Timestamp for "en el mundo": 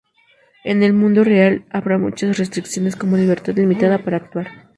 0.63-1.23